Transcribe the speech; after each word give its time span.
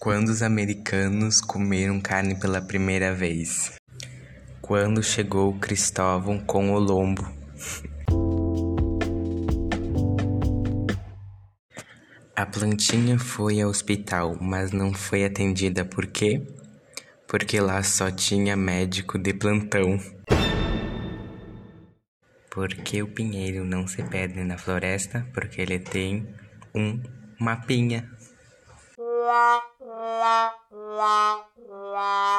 Quando 0.00 0.28
os 0.28 0.44
americanos 0.44 1.40
comeram 1.40 2.00
carne 2.00 2.38
pela 2.38 2.62
primeira 2.62 3.12
vez? 3.12 3.72
Quando 4.62 5.02
chegou 5.02 5.58
Cristóvão 5.58 6.38
com 6.38 6.72
o 6.72 6.78
lombo. 6.78 7.28
A 12.36 12.46
plantinha 12.46 13.18
foi 13.18 13.60
ao 13.60 13.70
hospital, 13.70 14.36
mas 14.40 14.70
não 14.70 14.94
foi 14.94 15.24
atendida 15.24 15.84
por 15.84 16.06
quê? 16.06 16.46
Porque 17.26 17.58
lá 17.58 17.82
só 17.82 18.08
tinha 18.08 18.56
médico 18.56 19.18
de 19.18 19.34
plantão. 19.34 19.98
Porque 22.48 23.02
o 23.02 23.12
pinheiro 23.12 23.64
não 23.64 23.88
se 23.88 24.00
perde 24.04 24.44
na 24.44 24.56
floresta? 24.56 25.26
Porque 25.34 25.60
ele 25.60 25.80
tem 25.80 26.32
um 26.72 27.02
mapinha. 27.40 28.08
La 30.98 31.16
la 31.94 32.37